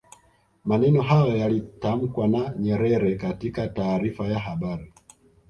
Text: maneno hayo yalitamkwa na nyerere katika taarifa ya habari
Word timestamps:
maneno 0.65 1.01
hayo 1.01 1.37
yalitamkwa 1.37 2.27
na 2.27 2.53
nyerere 2.59 3.15
katika 3.15 3.67
taarifa 3.67 4.27
ya 4.27 4.39
habari 4.39 4.93